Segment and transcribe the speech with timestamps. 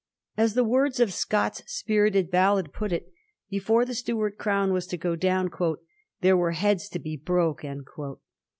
[0.35, 3.13] As the words of Scott's spirited ballad put it,
[3.51, 5.51] before the Stuart crown was to go down,'
[6.21, 7.23] there are heads to be c^^vv^
[7.63, 8.17] broke.'